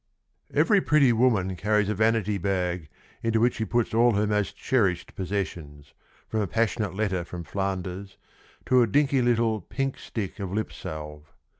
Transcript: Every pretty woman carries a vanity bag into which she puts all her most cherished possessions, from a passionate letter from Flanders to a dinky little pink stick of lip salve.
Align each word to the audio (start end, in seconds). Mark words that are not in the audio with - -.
Every 0.51 0.81
pretty 0.81 1.13
woman 1.13 1.55
carries 1.55 1.87
a 1.87 1.93
vanity 1.93 2.39
bag 2.39 2.89
into 3.21 3.39
which 3.39 3.53
she 3.57 3.65
puts 3.65 3.93
all 3.93 4.13
her 4.13 4.25
most 4.25 4.57
cherished 4.57 5.13
possessions, 5.15 5.93
from 6.27 6.39
a 6.39 6.47
passionate 6.47 6.95
letter 6.95 7.23
from 7.23 7.43
Flanders 7.43 8.17
to 8.65 8.81
a 8.81 8.87
dinky 8.87 9.21
little 9.21 9.61
pink 9.61 9.99
stick 9.99 10.39
of 10.39 10.51
lip 10.51 10.73
salve. 10.73 11.31